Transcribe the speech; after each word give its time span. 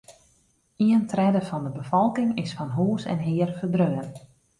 Ien 0.85 1.03
tredde 1.11 1.41
fan 1.49 1.63
de 1.63 1.69
befolking 1.79 2.31
is 2.43 2.55
fan 2.57 2.71
hûs 2.77 3.03
en 3.13 3.19
hear 3.27 3.49
ferdreaun. 3.59 4.07